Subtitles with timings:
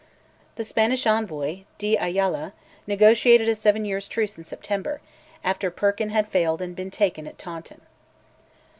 [0.55, 2.53] The Spanish envoy, de Ayala,
[2.87, 4.99] negotiated a seven years' truce in September,
[5.43, 7.81] after Perkin had failed and been taken at Taunton.